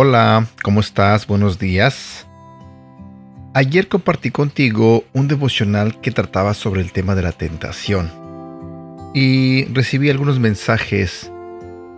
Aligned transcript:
Hola, 0.00 0.46
¿cómo 0.62 0.78
estás? 0.78 1.26
Buenos 1.26 1.58
días. 1.58 2.26
Ayer 3.52 3.88
compartí 3.88 4.30
contigo 4.30 5.02
un 5.12 5.26
devocional 5.26 6.00
que 6.00 6.12
trataba 6.12 6.54
sobre 6.54 6.82
el 6.82 6.92
tema 6.92 7.14
de 7.16 7.22
la 7.22 7.32
tentación 7.32 8.10
y 9.12 9.64
recibí 9.72 10.08
algunos 10.08 10.38
mensajes 10.38 11.32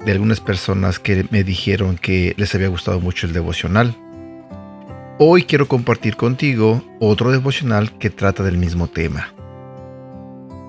de 0.04 0.12
algunas 0.12 0.40
personas 0.40 0.98
que 0.98 1.26
me 1.30 1.44
dijeron 1.44 1.96
que 1.96 2.34
les 2.36 2.54
había 2.54 2.68
gustado 2.68 3.00
mucho 3.00 3.27
el 3.27 3.32
devocional. 3.32 3.96
Hoy 5.18 5.45
quiero 5.45 5.68
compartir 5.68 6.16
contigo 6.16 6.82
otro 6.98 7.30
devocional 7.30 7.96
que 7.98 8.10
trata 8.10 8.42
del 8.42 8.56
mismo 8.56 8.88
tema. 8.88 9.34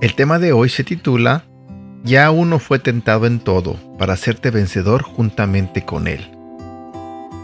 El 0.02 0.16
tema 0.16 0.39
de 0.39 0.52
hoy 0.52 0.67
se 0.67 0.84
titula 0.84 1.45
Ya 2.03 2.31
uno 2.31 2.59
fue 2.59 2.80
tentado 2.80 3.25
en 3.27 3.39
todo 3.39 3.75
para 3.98 4.13
hacerte 4.13 4.52
vencedor 4.52 5.03
juntamente 5.03 5.86
con 5.86 6.08
él. 6.08 6.30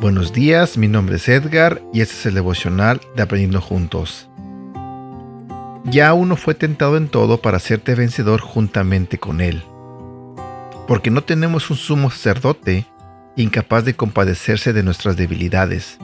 Buenos 0.02 0.34
días, 0.34 0.78
mi 0.78 0.88
nombre 0.88 1.16
es 1.16 1.30
Edgar 1.30 1.82
y 1.94 2.02
este 2.02 2.16
es 2.16 2.26
el 2.26 2.34
devocional 2.34 3.00
de 3.16 3.24
Aprendiendo 3.24 3.62
Juntos. 3.62 4.30
Ya 5.86 6.14
uno 6.14 6.36
fue 6.36 6.54
tentado 6.54 6.98
en 6.98 7.08
todo 7.08 7.42
para 7.42 7.58
hacerte 7.58 7.96
vencedor 7.96 8.42
juntamente 8.42 9.18
con 9.18 9.40
él. 9.40 9.64
Porque 10.88 11.12
no 11.12 11.24
tenemos 11.24 11.70
un 11.70 11.78
sumo 11.78 12.10
sacerdote 12.10 12.86
incapaz 13.36 13.86
de 13.86 13.94
compadecerse 13.94 14.74
de 14.74 14.84
nuestras 14.84 15.16
debilidades, 15.16 16.00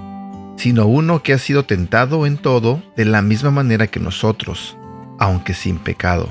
sino 0.58 0.86
uno 0.86 1.24
que 1.24 1.34
ha 1.34 1.38
sido 1.38 1.66
tentado 1.66 2.26
en 2.26 2.38
todo 2.38 2.84
de 2.96 3.06
la 3.06 3.22
misma 3.22 3.50
manera 3.50 3.88
que 3.88 4.00
nosotros, 4.00 4.78
aunque 5.18 5.54
sin 5.54 5.78
pecado. 5.78 6.30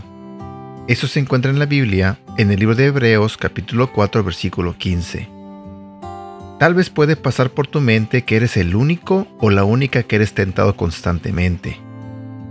Eso 0.87 1.07
se 1.09 1.21
encuentra 1.21 1.51
en 1.51 1.59
la 1.59 1.67
Biblia, 1.67 2.19
en 2.39 2.51
el 2.51 2.61
libro 2.61 2.75
de 2.75 2.87
Hebreos 2.87 3.37
capítulo 3.37 3.93
4 3.93 4.23
versículo 4.23 4.77
15. 4.77 5.29
Tal 6.59 6.75
vez 6.75 6.91
puede 6.91 7.17
pasar 7.17 7.51
por 7.51 7.67
tu 7.67 7.81
mente 7.81 8.23
que 8.23 8.37
eres 8.37 8.57
el 8.57 8.77
único 8.77 9.27
o 9.41 9.51
la 9.51 9.65
única 9.65 10.05
que 10.05 10.17
eres 10.17 10.35
tentado 10.35 10.77
constantemente. 10.77 11.81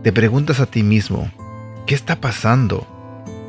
Te 0.04 0.12
preguntas 0.12 0.60
a 0.60 0.66
ti 0.66 0.84
mismo, 0.84 1.32
¿qué 1.86 1.96
está 1.96 2.20
pasando? 2.20 2.88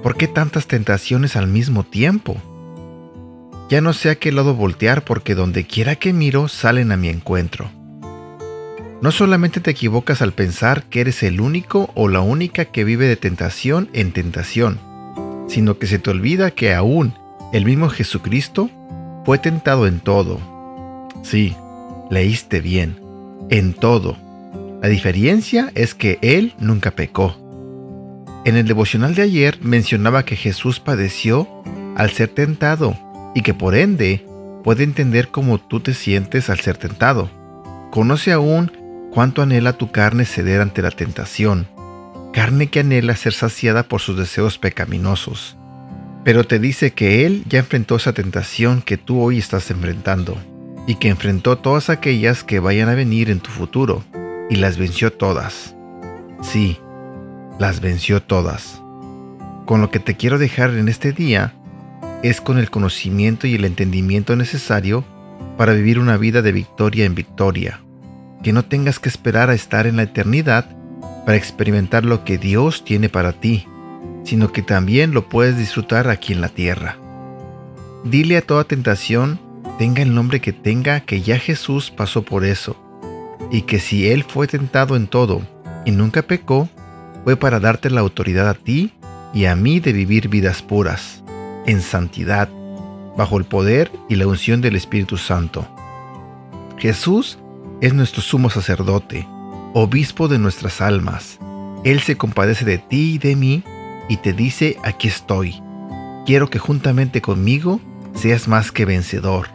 ¿Por 0.03 0.17
qué 0.17 0.29
tantas 0.29 0.67
tentaciones 0.67 1.37
al 1.37 1.47
mismo 1.47 1.85
tiempo? 1.85 2.37
Ya 3.71 3.81
no 3.81 3.93
sé 3.93 4.11
a 4.11 4.17
qué 4.17 4.33
lado 4.33 4.55
voltear 4.55 5.05
porque 5.05 5.35
donde 5.35 5.65
quiera 5.65 5.97
que 5.97 6.13
miro 6.13 6.49
salen 6.49 6.93
a 6.93 6.97
mi 6.97 7.09
encuentro. 7.09 7.71
No 9.01 9.11
solamente 9.11 9.61
te 9.61 9.71
equivocas 9.71 10.23
al 10.23 10.33
pensar 10.33 10.85
que 10.85 11.01
eres 11.01 11.23
el 11.23 11.41
único 11.41 11.91
o 11.95 12.09
la 12.09 12.21
única 12.21 12.67
que 12.67 12.85
vive 12.85 13.07
de 13.07 13.17
tentación 13.17 13.89
en 13.93 14.13
tentación, 14.13 14.79
sino 15.49 15.79
que 15.79 15.87
se 15.87 15.99
te 15.99 16.11
olvida 16.11 16.51
que 16.51 16.75
aún 16.75 17.15
el 17.53 17.65
mismo 17.65 17.89
Jesucristo 17.89 18.71
fue 19.25 19.39
tentado 19.39 19.87
en 19.87 20.01
todo 20.01 20.53
Sí, 21.23 21.55
leíste 22.11 22.61
bien, 22.61 23.01
en 23.49 23.75
todo. 23.75 24.17
La 24.83 24.89
diferencia 24.89 25.71
es 25.75 25.95
que 25.95 26.19
Él 26.21 26.55
nunca 26.59 26.91
pecó. 26.91 27.37
En 28.45 28.57
el 28.57 28.67
devocional 28.67 29.15
de 29.15 29.23
ayer 29.23 29.59
mencionaba 29.63 30.25
que 30.25 30.35
Jesús 30.35 30.81
padeció 30.81 31.49
al 31.97 32.11
ser 32.11 32.29
tentado 32.29 32.99
y 33.35 33.43
que 33.43 33.55
por 33.55 33.77
ende 33.77 34.27
puede 34.65 34.83
entender 34.83 35.29
cómo 35.29 35.59
tú 35.59 35.79
te 35.81 35.95
sientes 35.95 36.51
al 36.51 36.59
ser 36.59 36.77
tentado. 36.77 37.31
Conoce 37.93 38.33
aún 38.33 38.73
cuánto 39.13 39.43
anhela 39.43 39.75
tu 39.75 39.93
carne 39.93 40.25
ceder 40.25 40.61
ante 40.61 40.83
la 40.83 40.91
tentación, 40.91 41.69
carne 42.33 42.67
que 42.67 42.81
anhela 42.81 43.15
ser 43.15 43.33
saciada 43.33 43.85
por 43.85 44.01
sus 44.01 44.17
deseos 44.17 44.59
pecaminosos. 44.59 45.57
Pero 46.25 46.45
te 46.45 46.59
dice 46.59 46.93
que 46.93 47.27
Él 47.27 47.45
ya 47.49 47.61
enfrentó 47.61 47.97
esa 47.97 48.13
tentación 48.13 48.83
que 48.83 48.97
tú 48.97 49.21
hoy 49.21 49.39
estás 49.39 49.71
enfrentando 49.71 50.37
y 50.87 50.97
que 50.97 51.09
enfrentó 51.09 51.59
todas 51.59 51.91
aquellas 51.91 52.43
que 52.43 52.59
vayan 52.59 52.89
a 52.89 52.95
venir 52.95 53.31
en 53.31 53.39
tu 53.39 53.51
futuro, 53.51 54.03
y 54.51 54.57
las 54.57 54.77
venció 54.77 55.13
todas. 55.13 55.75
Sí, 56.43 56.79
las 57.59 57.81
venció 57.81 58.23
todas. 58.23 58.83
Con 59.67 59.81
lo 59.81 59.91
que 59.91 60.01
te 60.01 60.17
quiero 60.17 60.39
dejar 60.39 60.71
en 60.71 60.89
este 60.89 61.13
día 61.13 61.55
es 62.23 62.41
con 62.41 62.59
el 62.59 62.71
conocimiento 62.71 63.47
y 63.47 63.55
el 63.55 63.65
entendimiento 63.65 64.37
necesario 64.37 65.05
para 65.57 65.73
vivir 65.73 65.99
una 65.99 66.17
vida 66.17 66.43
de 66.43 66.53
victoria 66.53 67.05
en 67.05 67.15
victoria, 67.15 67.81
que 68.43 68.53
no 68.53 68.65
tengas 68.65 68.99
que 68.99 69.09
esperar 69.09 69.51
a 69.51 69.55
estar 69.55 69.87
en 69.87 69.97
la 69.97 70.05
eternidad 70.05 70.67
para 71.25 71.37
experimentar 71.37 72.05
lo 72.05 72.25
que 72.25 72.39
Dios 72.39 72.85
tiene 72.85 73.09
para 73.09 73.33
ti, 73.33 73.67
sino 74.25 74.53
que 74.53 74.63
también 74.63 75.15
lo 75.15 75.29
puedes 75.29 75.57
disfrutar 75.57 76.09
aquí 76.09 76.33
en 76.33 76.41
la 76.41 76.49
tierra. 76.49 76.97
Dile 78.05 78.37
a 78.37 78.43
toda 78.43 78.65
tentación 78.65 79.39
tenga 79.79 80.03
el 80.03 80.15
nombre 80.15 80.41
que 80.41 80.53
tenga, 80.53 81.01
que 81.01 81.23
ya 81.23 81.39
Jesús 81.39 81.91
pasó 81.91 82.23
por 82.23 82.45
eso, 82.45 82.77
y 83.51 83.63
que 83.63 83.81
si 83.81 84.09
Él 84.09 84.25
fue 84.25 84.47
tentado 84.47 84.97
en 84.97 85.07
todo 85.07 85.43
y 85.85 85.91
nunca 85.91 86.23
pecó, 86.23 86.69
fue 87.25 87.37
para 87.37 87.61
darte 87.61 87.91
la 87.91 88.01
autoridad 88.01 88.49
a 88.49 88.55
ti 88.55 88.93
y 89.35 89.47
a 89.47 89.57
mí 89.57 89.81
de 89.81 89.93
vivir 89.93 90.29
vidas 90.29 90.63
puras, 90.63 91.23
en 91.67 91.81
santidad, 91.81 92.49
bajo 93.17 93.39
el 93.39 93.45
poder 93.45 93.91
y 94.09 94.17
la 94.17 94.27
unción 94.27 94.61
del 94.61 94.77
Espíritu 94.77 95.17
Santo. 95.17 95.67
Jesús 96.79 97.39
es 97.81 97.95
nuestro 97.95 98.23
sumo 98.23 98.51
sacerdote, 98.51 99.27
obispo 99.75 100.29
de 100.29 100.39
nuestras 100.39 100.81
almas. 100.81 101.39
Él 101.85 102.01
se 102.01 102.17
compadece 102.17 102.65
de 102.65 102.79
ti 102.79 103.15
y 103.15 103.19
de 103.19 103.37
mí 103.37 103.65
y 104.09 104.17
te 104.19 104.33
dice, 104.33 104.77
aquí 104.83 105.09
estoy. 105.09 105.63
Quiero 106.27 106.51
que 106.51 106.59
juntamente 106.59 107.21
conmigo 107.21 107.81
seas 108.15 108.49
más 108.49 108.71
que 108.71 108.85
vencedor 108.85 109.49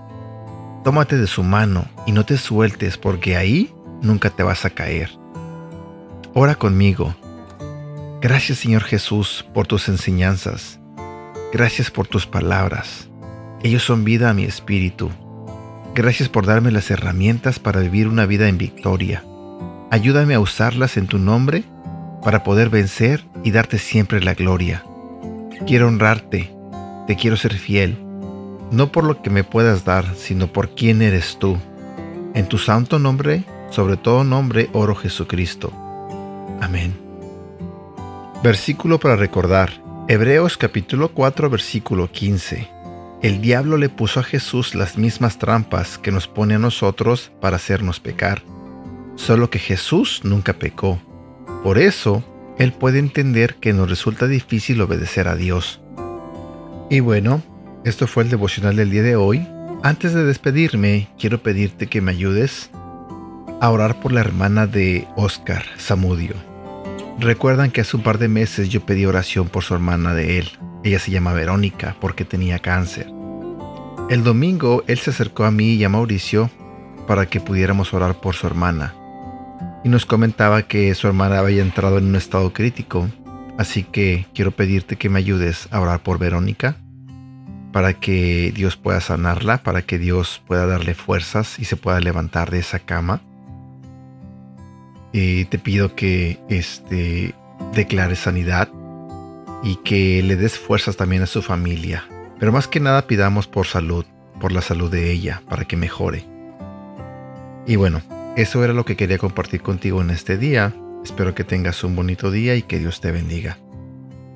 Tómate 0.87 1.17
de 1.17 1.27
su 1.27 1.43
mano 1.43 1.83
y 2.05 2.13
no 2.13 2.25
te 2.25 2.37
sueltes 2.37 2.97
porque 2.97 3.35
ahí 3.35 3.73
nunca 4.01 4.29
te 4.29 4.41
vas 4.41 4.63
a 4.63 4.69
caer. 4.69 5.09
Ora 6.33 6.55
conmigo. 6.55 7.13
Gracias 8.21 8.59
Señor 8.59 8.83
Jesús 8.83 9.45
por 9.53 9.67
tus 9.67 9.89
enseñanzas. 9.89 10.79
Gracias 11.53 11.91
por 11.91 12.07
tus 12.07 12.25
palabras. 12.25 13.09
Ellos 13.63 13.83
son 13.83 14.03
vida 14.03 14.29
a 14.29 14.33
mi 14.33 14.43
espíritu. 14.43 15.09
Gracias 15.95 16.29
por 16.29 16.45
darme 16.45 16.71
las 16.71 16.91
herramientas 16.91 17.59
para 17.59 17.79
vivir 17.79 18.07
una 18.07 18.25
vida 18.25 18.47
en 18.47 18.57
victoria. 18.57 19.23
Ayúdame 19.89 20.35
a 20.35 20.39
usarlas 20.39 20.97
en 20.97 21.07
tu 21.07 21.17
nombre 21.17 21.63
para 22.23 22.43
poder 22.43 22.69
vencer 22.69 23.23
y 23.43 23.51
darte 23.51 23.79
siempre 23.79 24.21
la 24.21 24.33
gloria. 24.33 24.83
Quiero 25.65 25.87
honrarte, 25.87 26.53
te 27.07 27.15
quiero 27.15 27.37
ser 27.37 27.53
fiel 27.53 27.97
no 28.71 28.91
por 28.91 29.03
lo 29.03 29.21
que 29.21 29.29
me 29.29 29.43
puedas 29.43 29.85
dar, 29.85 30.15
sino 30.15 30.47
por 30.47 30.75
quién 30.75 31.01
eres 31.01 31.37
tú. 31.39 31.57
En 32.33 32.47
tu 32.47 32.57
santo 32.57 32.99
nombre, 32.99 33.43
sobre 33.69 33.97
todo 33.97 34.23
nombre, 34.23 34.69
oro 34.73 34.95
Jesucristo. 34.95 35.71
Amén. 36.61 37.06
Versículo 38.43 38.99
para 38.99 39.15
recordar. 39.15 39.71
Hebreos 40.07 40.57
capítulo 40.57 41.09
4 41.09 41.49
versículo 41.49 42.11
15. 42.11 42.69
El 43.23 43.41
diablo 43.41 43.77
le 43.77 43.89
puso 43.89 44.19
a 44.19 44.23
Jesús 44.23 44.75
las 44.75 44.95
mismas 44.95 45.39
trampas 45.39 45.97
que 45.97 46.11
nos 46.11 46.27
pone 46.27 46.53
a 46.53 46.59
nosotros 46.59 47.31
para 47.41 47.55
hacernos 47.55 47.99
pecar. 47.99 48.43
Solo 49.15 49.49
que 49.49 49.57
Jesús 49.57 50.21
nunca 50.23 50.53
pecó. 50.53 51.01
Por 51.63 51.79
eso, 51.79 52.23
Él 52.59 52.73
puede 52.73 52.99
entender 52.99 53.55
que 53.55 53.73
nos 53.73 53.89
resulta 53.89 54.27
difícil 54.27 54.79
obedecer 54.81 55.27
a 55.27 55.35
Dios. 55.35 55.81
Y 56.91 56.99
bueno, 56.99 57.41
esto 57.85 58.05
fue 58.05 58.23
el 58.23 58.29
devocional 58.29 58.75
del 58.75 58.91
día 58.91 59.01
de 59.01 59.15
hoy. 59.15 59.47
Antes 59.81 60.13
de 60.13 60.23
despedirme, 60.23 61.09
quiero 61.17 61.41
pedirte 61.41 61.87
que 61.87 62.01
me 62.01 62.11
ayudes 62.11 62.69
a 63.59 63.71
orar 63.71 63.99
por 63.99 64.11
la 64.11 64.21
hermana 64.21 64.67
de 64.67 65.07
Oscar, 65.15 65.65
Samudio. 65.77 66.46
Recuerdan 67.19 67.71
que 67.71 67.81
hace 67.81 67.97
un 67.97 68.03
par 68.03 68.19
de 68.19 68.27
meses 68.27 68.69
yo 68.69 68.85
pedí 68.85 69.05
oración 69.05 69.49
por 69.49 69.63
su 69.63 69.73
hermana 69.73 70.13
de 70.13 70.37
él. 70.37 70.51
Ella 70.83 70.99
se 70.99 71.09
llama 71.09 71.33
Verónica 71.33 71.95
porque 71.99 72.25
tenía 72.25 72.59
cáncer. 72.59 73.07
El 74.09 74.23
domingo 74.23 74.83
él 74.87 74.99
se 74.99 75.09
acercó 75.09 75.43
a 75.43 75.51
mí 75.51 75.73
y 75.73 75.83
a 75.83 75.89
Mauricio 75.89 76.51
para 77.07 77.25
que 77.25 77.41
pudiéramos 77.41 77.93
orar 77.93 78.21
por 78.21 78.35
su 78.35 78.45
hermana. 78.45 78.93
Y 79.83 79.89
nos 79.89 80.05
comentaba 80.05 80.61
que 80.63 80.93
su 80.93 81.07
hermana 81.07 81.39
había 81.39 81.63
entrado 81.63 81.97
en 81.97 82.05
un 82.05 82.15
estado 82.15 82.53
crítico. 82.53 83.09
Así 83.57 83.83
que 83.83 84.27
quiero 84.35 84.51
pedirte 84.51 84.95
que 84.95 85.09
me 85.09 85.17
ayudes 85.17 85.67
a 85.71 85.81
orar 85.81 86.03
por 86.03 86.19
Verónica 86.19 86.77
para 87.71 87.93
que 87.93 88.51
Dios 88.55 88.77
pueda 88.77 89.01
sanarla, 89.01 89.63
para 89.63 89.81
que 89.81 89.97
Dios 89.97 90.41
pueda 90.45 90.67
darle 90.67 90.93
fuerzas 90.93 91.57
y 91.57 91.65
se 91.65 91.77
pueda 91.77 91.99
levantar 91.99 92.51
de 92.51 92.59
esa 92.59 92.79
cama. 92.79 93.21
Te 95.17 95.57
pido 95.57 95.95
que 95.95 96.37
este, 96.47 97.33
declare 97.73 98.15
sanidad 98.15 98.69
y 99.63 99.77
que 99.77 100.21
le 100.21 100.35
des 100.35 100.59
fuerzas 100.59 100.95
también 100.95 101.23
a 101.23 101.25
su 101.25 101.41
familia. 101.41 102.05
Pero 102.39 102.51
más 102.51 102.67
que 102.67 102.79
nada 102.79 103.07
pidamos 103.07 103.47
por 103.47 103.65
salud, 103.65 104.05
por 104.39 104.51
la 104.51 104.61
salud 104.61 104.91
de 104.91 105.11
ella, 105.11 105.41
para 105.49 105.65
que 105.65 105.75
mejore. 105.75 106.23
Y 107.65 107.77
bueno, 107.77 108.03
eso 108.35 108.63
era 108.63 108.73
lo 108.73 108.85
que 108.85 108.95
quería 108.95 109.17
compartir 109.17 109.63
contigo 109.63 110.03
en 110.03 110.11
este 110.11 110.37
día. 110.37 110.75
Espero 111.03 111.33
que 111.33 111.43
tengas 111.43 111.83
un 111.83 111.95
bonito 111.95 112.29
día 112.29 112.55
y 112.55 112.61
que 112.61 112.77
Dios 112.77 113.01
te 113.01 113.11
bendiga. 113.11 113.57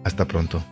Hasta 0.03 0.25
pronto. 0.25 0.63